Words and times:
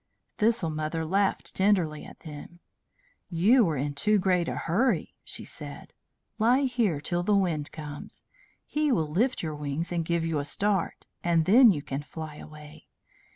Thistle 0.39 0.71
Mother 0.71 1.05
laughed 1.05 1.53
tenderly 1.55 2.03
at 2.05 2.21
them. 2.21 2.59
"You 3.29 3.63
were 3.63 3.77
in 3.77 3.93
too 3.93 4.17
great 4.17 4.47
a 4.47 4.55
hurry," 4.55 5.13
she 5.23 5.43
said. 5.43 5.93
"Lie 6.39 6.61
here 6.61 6.99
till 6.99 7.21
the 7.21 7.35
wind 7.35 7.71
comes. 7.71 8.23
He 8.65 8.91
will 8.91 9.11
lift 9.11 9.43
your 9.43 9.53
wings 9.53 9.91
and 9.91 10.03
give 10.03 10.25
you 10.25 10.39
a 10.39 10.43
start, 10.45 11.05
and 11.23 11.45
then 11.45 11.71
you 11.71 11.83
can 11.83 12.01
fly 12.01 12.37
away. 12.37 12.87